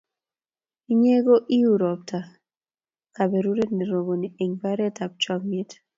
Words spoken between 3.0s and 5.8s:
kaperuret ne roponi eng' mbaret ap chomyet.